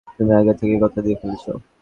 [0.15, 1.45] তুমি আগে থেকেই কথা দিয়ে ফেলেছ।